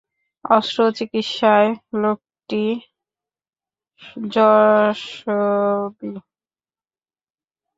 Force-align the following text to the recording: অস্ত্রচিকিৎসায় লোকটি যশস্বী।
অস্ত্রচিকিৎসায় 0.45 1.69
লোকটি 2.01 2.63
যশস্বী। 4.29 6.11